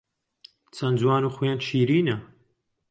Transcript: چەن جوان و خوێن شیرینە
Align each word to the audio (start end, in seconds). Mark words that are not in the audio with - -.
چەن 0.75 0.93
جوان 0.99 1.23
و 1.25 1.33
خوێن 1.35 1.59
شیرینە 1.67 2.17